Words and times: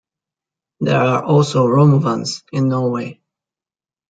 There 0.79 0.99
are 0.99 1.23
also 1.23 1.67
Romuvans 1.67 2.41
in 2.51 2.69
Norway. 2.69 3.21